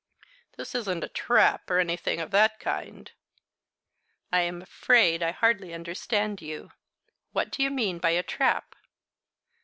"This 0.57 0.73
isn't 0.73 1.03
a 1.03 1.07
trap, 1.09 1.69
or 1.69 1.77
anything 1.77 2.19
of 2.19 2.31
that 2.31 2.59
kind?" 2.59 3.11
"I 4.33 4.39
am 4.41 4.63
afraid 4.63 5.21
I 5.21 5.29
hardly 5.29 5.75
understand 5.75 6.41
you. 6.41 6.71
What 7.33 7.51
do 7.51 7.61
you 7.61 7.69
mean 7.69 7.99
by 7.99 8.09
a 8.09 8.23
trap?" 8.23 8.73